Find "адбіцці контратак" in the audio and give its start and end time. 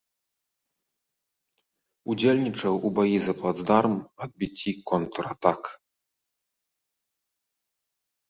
4.27-5.61